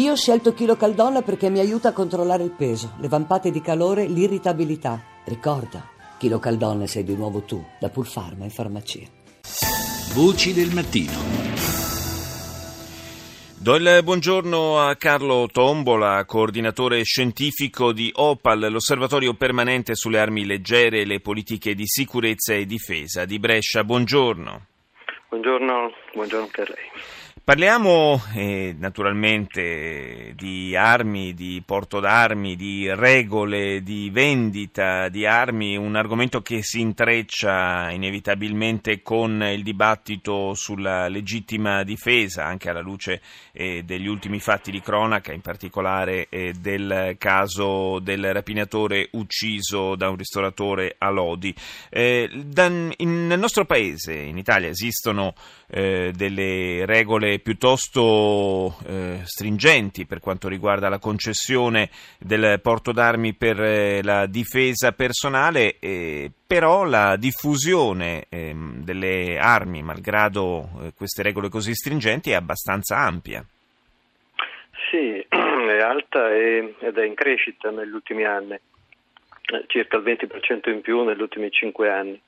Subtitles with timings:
[0.00, 3.60] Io ho scelto Chilo Caldonna perché mi aiuta a controllare il peso, le vampate di
[3.60, 4.98] calore, l'irritabilità.
[5.24, 9.06] Ricorda, Chilo Caldonna sei di nuovo tu, da Pulfarma in farmacia.
[10.14, 11.12] Voci del mattino.
[13.58, 21.00] Do il buongiorno a Carlo Tombola, coordinatore scientifico di OPAL, l'osservatorio permanente sulle armi leggere
[21.00, 23.84] e le politiche di sicurezza e difesa di Brescia.
[23.84, 24.66] Buongiorno.
[25.28, 27.19] Buongiorno, buongiorno anche a lei.
[27.42, 35.96] Parliamo eh, naturalmente di armi, di porto d'armi, di regole di vendita di armi, un
[35.96, 43.20] argomento che si intreccia inevitabilmente con il dibattito sulla legittima difesa, anche alla luce
[43.52, 50.08] eh, degli ultimi fatti di cronaca, in particolare eh, del caso del rapinatore ucciso da
[50.08, 51.52] un ristoratore a Lodi.
[51.88, 55.34] Eh, da, in, nel nostro paese, in Italia, esistono
[55.68, 63.60] eh, delle regole piuttosto eh, stringenti per quanto riguarda la concessione del porto d'armi per
[63.60, 71.48] eh, la difesa personale, eh, però la diffusione ehm, delle armi, malgrado eh, queste regole
[71.48, 73.44] così stringenti, è abbastanza ampia.
[74.90, 80.80] Sì, è alta ed è in crescita negli ultimi anni, eh, circa il 20% in
[80.80, 82.20] più negli ultimi 5 anni.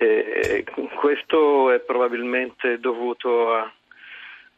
[0.00, 3.72] E questo è probabilmente dovuto a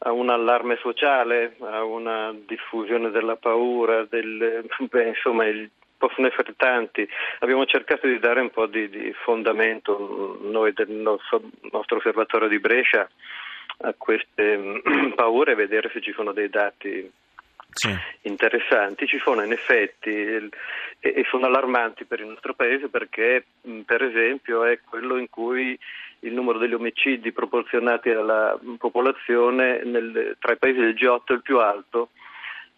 [0.03, 6.53] a un allarme sociale, a una diffusione della paura, del, beh, insomma il, possono essere
[6.57, 7.07] tanti.
[7.39, 11.41] Abbiamo cercato di dare un po' di, di fondamento noi del nostro,
[11.71, 13.07] nostro, osservatorio di Brescia
[13.83, 14.81] a queste
[15.15, 17.11] paure e vedere se ci sono dei dati
[17.71, 17.95] sì.
[18.21, 19.07] interessanti.
[19.07, 23.45] Ci sono in effetti e, sono allarmanti per il nostro Paese perché
[23.85, 25.77] per esempio è quello in cui
[26.21, 31.41] il numero degli omicidi proporzionati alla popolazione nel, tra i paesi del G8 è il
[31.41, 32.09] più alto,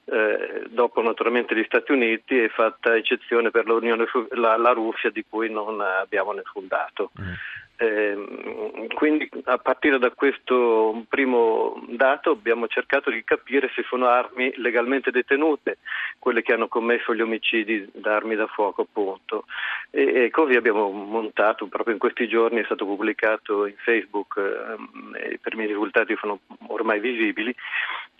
[0.05, 5.50] eh, dopo naturalmente gli Stati Uniti e fatta eccezione per la, la, Russia di cui
[5.50, 7.11] non abbiamo nessun dato.
[7.19, 7.34] Mm.
[7.75, 14.53] Eh, quindi a partire da questo primo dato abbiamo cercato di capire se sono armi
[14.57, 15.79] legalmente detenute,
[16.19, 19.45] quelle che hanno commesso gli omicidi da armi da fuoco appunto.
[19.89, 25.33] E, e così abbiamo montato, proprio in questi giorni è stato pubblicato in Facebook, eh,
[25.33, 27.53] i primi risultati sono ormai visibili,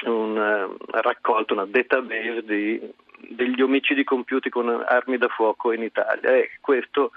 [0.06, 2.82] una uh, raccolta, una database di,
[3.30, 7.12] degli omicidi compiuti con armi da fuoco in Italia e questo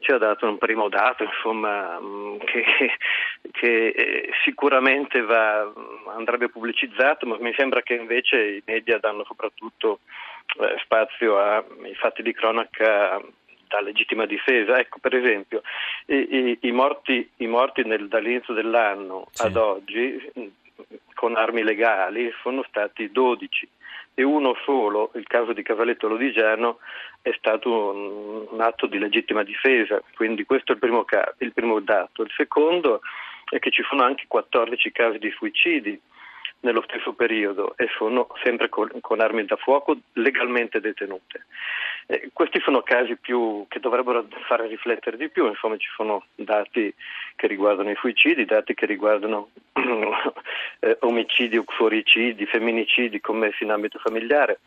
[0.00, 2.64] ci ha dato un primo dato insomma, mm, che,
[3.50, 5.70] che eh, sicuramente va,
[6.16, 10.00] andrebbe pubblicizzato, ma mi sembra che invece i media danno soprattutto
[10.60, 13.20] eh, spazio ai fatti di cronaca
[13.66, 14.78] da legittima difesa.
[14.78, 15.62] Ecco, per esempio,
[16.06, 19.46] i, i, i morti, i morti nel, dall'inizio dell'anno sì.
[19.46, 20.46] ad oggi mm,
[21.14, 23.68] con armi legali sono stati 12
[24.18, 26.80] e uno solo, il caso di Cavalletto Lodigiano,
[27.22, 31.52] è stato un, un atto di legittima difesa, quindi questo è il primo, caso, il
[31.52, 32.22] primo dato.
[32.22, 33.00] Il secondo
[33.48, 36.00] è che ci sono anche 14 casi di suicidi
[36.60, 41.46] nello stesso periodo e sono sempre con, con armi da fuoco legalmente detenute.
[42.06, 46.92] Eh, questi sono casi più, che dovrebbero fare riflettere di più, insomma ci sono dati
[47.36, 49.50] che riguardano i suicidi, dati che riguardano
[50.80, 54.60] eh, omicidi, fuoricidi, femminicidi commessi in ambito familiare.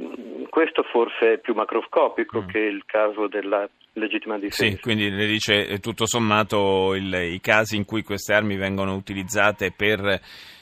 [0.00, 2.48] Mm, questo forse è più macroscopico mm.
[2.48, 4.64] che il caso della legittima difesa.
[4.64, 8.94] Sì, quindi le dice eh, tutto sommato il, i casi in cui queste armi vengono
[8.94, 10.20] utilizzate per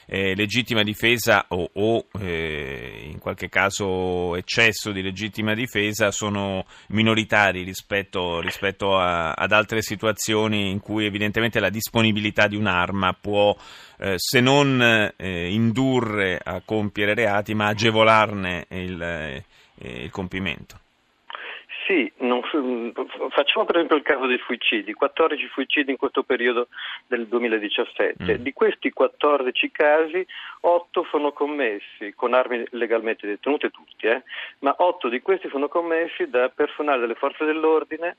[0.09, 7.63] eh, legittima difesa o, o eh, in qualche caso eccesso di legittima difesa sono minoritari
[7.63, 13.55] rispetto, rispetto a, ad altre situazioni in cui evidentemente la disponibilità di un'arma può
[13.99, 14.81] eh, se non
[15.15, 19.43] eh, indurre a compiere reati ma agevolarne il, eh,
[19.75, 20.79] il compimento.
[21.87, 22.41] Sì, non,
[23.29, 26.67] facciamo per esempio il caso dei suicidi, 14 suicidi in questo periodo
[27.07, 28.39] del 2017.
[28.39, 28.43] Mm.
[28.43, 30.27] Di questi 14 casi,
[30.59, 34.23] 8 sono commessi con armi legalmente detenute tutti, eh,
[34.59, 38.17] ma 8 di questi sono commessi da personale delle forze dell'ordine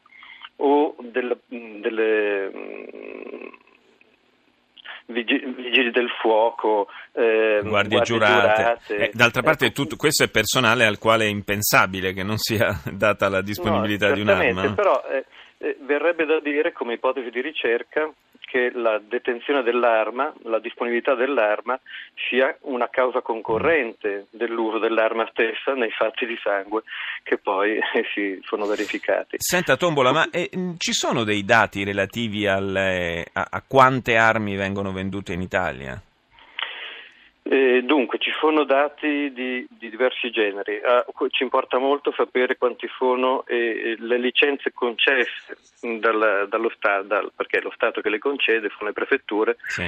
[0.57, 2.51] o del, delle
[5.09, 8.63] vigili del fuoco, eh, guardie, guardie giurate.
[8.63, 8.97] giurate.
[8.97, 9.75] Eh, d'altra parte ecco.
[9.75, 14.15] tutto, questo è personale al quale è impensabile che non sia data la disponibilità no,
[14.15, 14.75] di un'arma.
[14.75, 15.25] Però eh,
[15.59, 18.11] eh, verrebbe da dire come ipotesi di ricerca
[18.51, 21.79] che la detenzione dell'arma, la disponibilità dell'arma
[22.29, 26.83] sia una causa concorrente dell'uso dell'arma stessa nei fatti di sangue
[27.23, 29.37] che poi eh, si sono verificati.
[29.39, 30.49] Senta Tombola, ma eh,
[30.79, 36.01] ci sono dei dati relativi alle, a, a quante armi vengono vendute in Italia?
[37.51, 40.81] Eh, dunque, ci sono dati di, di diversi generi.
[40.85, 47.33] Ah, ci importa molto sapere quanti sono eh, le licenze concesse dal, dallo Stato, dal,
[47.35, 49.57] perché è lo Stato che le concede, sono le prefetture.
[49.67, 49.87] Sì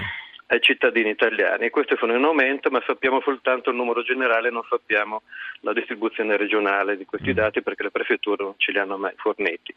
[0.51, 5.23] ai cittadini italiani queste sono in aumento ma sappiamo soltanto il numero generale, non sappiamo
[5.61, 7.35] la distribuzione regionale di questi mm.
[7.35, 9.75] dati perché le prefetture non ce li hanno mai forniti.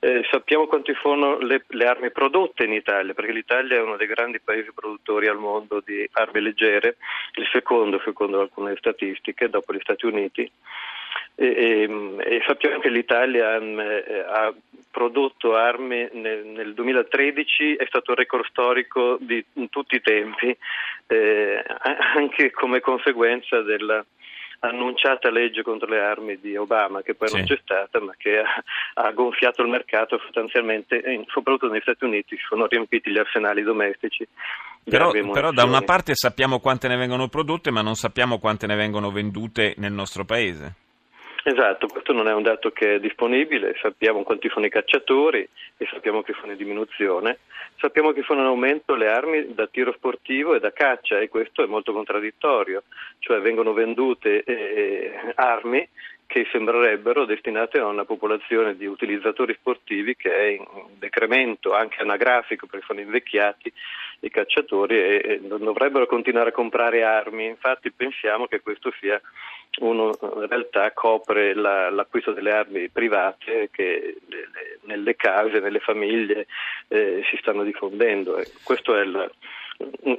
[0.00, 4.06] Eh, sappiamo quanti sono le, le, armi prodotte in Italia perché l'Italia è uno dei
[4.06, 6.96] grandi paesi produttori al mondo di armi leggere,
[7.36, 10.50] il secondo secondo alcune statistiche dopo gli Stati Uniti.
[11.34, 14.54] E, e, e sappiamo che l'Italia eh, ha
[14.90, 20.56] prodotto armi nel, nel, 2013 è stato il record storico di in tutti i tempi,
[21.06, 21.64] eh,
[22.14, 24.04] anche come conseguenza della
[24.64, 27.36] annunciata legge contro le armi di Obama, che poi sì.
[27.36, 28.62] non c'è stata, ma che ha,
[28.94, 34.26] ha gonfiato il mercato sostanzialmente, soprattutto negli Stati Uniti si sono riempiti gli arsenali domestici.
[34.84, 38.76] Però, però da una parte sappiamo quante ne vengono prodotte, ma non sappiamo quante ne
[38.76, 40.74] vengono vendute nel nostro paese.
[41.44, 45.46] Esatto, questo non è un dato che è disponibile, sappiamo quanti sono i cacciatori
[45.76, 47.38] e sappiamo che sono in diminuzione,
[47.78, 51.64] sappiamo che sono in aumento le armi da tiro sportivo e da caccia e questo
[51.64, 52.84] è molto contraddittorio,
[53.18, 55.88] cioè vengono vendute eh, armi
[56.32, 60.64] che sembrerebbero destinate a una popolazione di utilizzatori sportivi che è in
[60.98, 63.70] decremento anche anagrafico perché sono invecchiati
[64.20, 69.20] i cacciatori e, non dovrebbero continuare a comprare armi, infatti pensiamo che questo sia
[69.80, 75.80] uno in realtà copre la, l'acquisto delle armi private che le, le, nelle case, nelle
[75.80, 76.46] famiglie
[76.88, 78.36] eh, si stanno diffondendo.
[78.36, 79.30] E questo è il,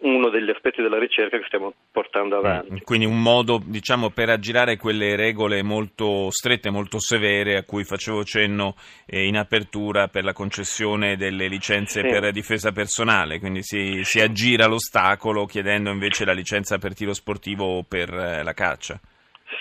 [0.01, 2.73] uno degli aspetti della ricerca che stiamo portando avanti.
[2.73, 7.83] Mm, quindi un modo diciamo, per aggirare quelle regole molto strette, molto severe a cui
[7.83, 8.75] facevo cenno
[9.06, 12.07] eh, in apertura per la concessione delle licenze sì.
[12.07, 17.77] per difesa personale, quindi si, si aggira l'ostacolo chiedendo invece la licenza per tiro sportivo
[17.77, 18.99] o per eh, la caccia.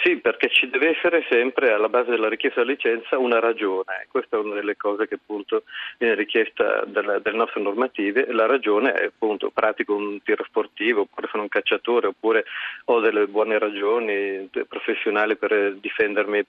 [0.03, 4.09] Sì, perché ci deve essere sempre alla base della richiesta di licenza una ragione.
[4.11, 5.63] Questa è una delle cose che appunto
[5.97, 8.27] viene richiesta dalle, dalle nostre normative.
[8.33, 12.45] La ragione è appunto pratico un tiro sportivo, oppure sono un cacciatore, oppure
[12.87, 16.45] ho delle buone ragioni professionali per difendermi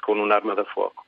[0.00, 1.04] con un'arma da fuoco.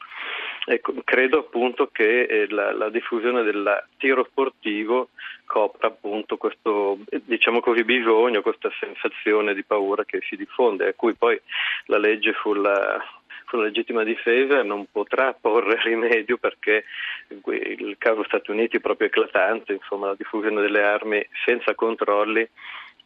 [0.73, 5.09] Ecco, credo appunto che eh, la, la, diffusione del tiro sportivo
[5.45, 11.15] copra appunto questo diciamo così, bisogno, questa sensazione di paura che si diffonde, a cui
[11.15, 11.41] poi
[11.87, 13.03] la legge sulla,
[13.49, 16.85] sulla legittima difesa non potrà porre rimedio perché
[17.47, 22.49] il caso Stati Uniti è proprio eclatante, insomma la diffusione delle armi senza controlli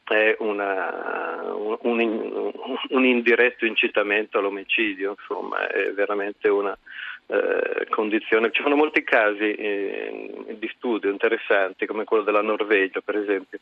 [0.05, 2.53] è una, un, un,
[2.91, 6.77] un, indiretto incitamento all'omicidio, insomma è veramente una
[7.27, 8.51] eh, condizione.
[8.51, 13.61] Ci sono molti casi eh, di studio interessanti come quello della Norvegia per esempio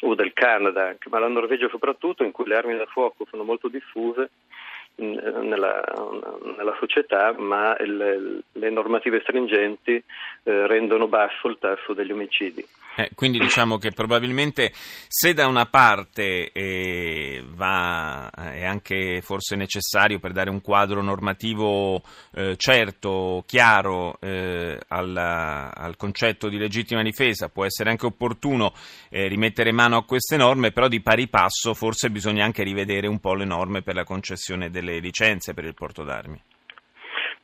[0.00, 3.44] o del Canada anche, ma la Norvegia soprattutto in cui le armi da fuoco sono
[3.44, 4.30] molto diffuse
[4.96, 5.84] nella,
[6.56, 12.66] nella società, ma il, le normative stringenti eh, rendono basso il tasso degli omicidi.
[12.98, 14.72] Eh, quindi diciamo che probabilmente
[15.06, 22.02] se da una parte eh, va, è anche forse necessario per dare un quadro normativo
[22.32, 28.72] eh, certo, chiaro eh, alla, al concetto di legittima difesa, può essere anche opportuno
[29.10, 33.20] eh, rimettere mano a queste norme, però di pari passo forse bisogna anche rivedere un
[33.20, 36.40] po' le norme per la concessione delle licenze per il porto d'armi.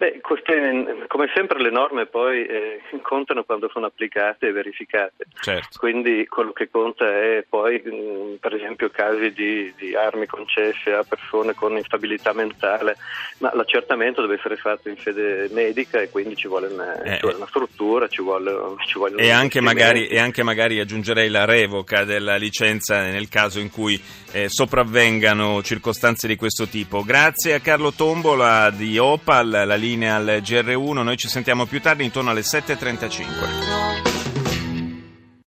[0.03, 5.79] Beh, queste, come sempre le norme poi eh, contano quando sono applicate e verificate, certo.
[5.79, 10.93] quindi quello che conta è poi mh, mm, per esempio casi di, di, armi concesse
[10.93, 12.97] a persone con instabilità mentale,
[13.39, 17.21] ma l'accertamento deve essere fatto in sede medica e quindi ci vuole una, eh, ci
[17.21, 18.51] vuole una struttura, ci vuole,
[18.85, 23.61] ci vuole e, anche magari, e anche magari aggiungerei la revoca della licenza nel caso
[23.61, 27.05] in cui eh, sopravvengano circostanze di questo tipo.
[27.05, 32.05] Grazie a Carlo Tombola di Opal, la linea al GR1, noi ci sentiamo più tardi
[32.05, 33.92] intorno alle 7.35.